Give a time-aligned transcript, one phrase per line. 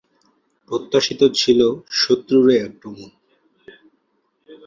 [0.71, 1.59] প্রত্যাশিত ছিল
[2.01, 3.09] শত্রুর এ আক্রমণ।